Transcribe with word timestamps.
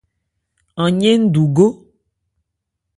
An 0.83 0.93
yɛ́n 1.01 1.21
ndu 1.27 1.41
gó. 1.55 1.67